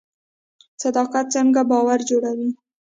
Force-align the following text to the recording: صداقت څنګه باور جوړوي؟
صداقت 0.83 1.25
څنګه 1.35 1.61
باور 1.69 1.99
جوړوي؟ 2.09 2.49